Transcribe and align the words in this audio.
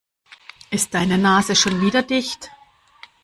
Ist 0.71 0.95
deine 0.95 1.19
Nase 1.19 1.55
schon 1.55 1.79
wieder 1.79 2.01
dicht? 2.01 2.49